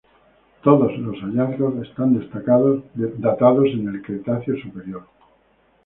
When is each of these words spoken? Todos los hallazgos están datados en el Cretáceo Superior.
Todos 0.63 0.97
los 0.97 1.15
hallazgos 1.19 1.87
están 1.87 2.15
datados 2.33 3.65
en 3.67 3.87
el 3.87 4.01
Cretáceo 4.01 4.57
Superior. 4.59 5.03